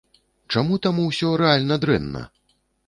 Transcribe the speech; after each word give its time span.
Чаму 0.53 0.79
там 0.85 1.03
усё 1.05 1.31
рэальна 1.43 1.75
дрэнна?! 1.87 2.29